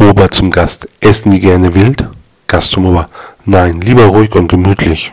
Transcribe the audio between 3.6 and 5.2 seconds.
lieber ruhig und gemütlich.